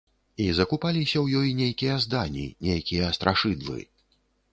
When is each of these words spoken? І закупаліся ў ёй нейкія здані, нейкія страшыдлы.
І 0.43 0.45
закупаліся 0.59 1.17
ў 1.19 1.25
ёй 1.41 1.51
нейкія 1.59 1.97
здані, 2.05 2.45
нейкія 2.69 3.11
страшыдлы. 3.19 3.79